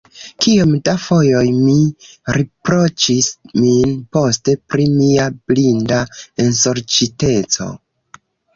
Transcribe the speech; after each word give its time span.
Kiom 0.43 0.69
da 0.87 0.93
fojoj 1.01 1.43
mi 1.57 1.75
riproĉis 2.37 3.29
min 3.65 3.93
poste 4.17 4.57
pri 4.73 4.89
mia 4.97 5.29
blinda 5.39 6.03
ensorĉiteco! 6.49 7.73